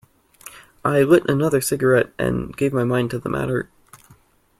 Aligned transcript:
I 0.83 1.03
lit 1.03 1.29
another 1.29 1.61
cigarette 1.61 2.11
and 2.17 2.57
gave 2.57 2.73
my 2.73 2.83
mind 2.83 3.11
to 3.11 3.19
the 3.19 3.29
matter. 3.29 3.69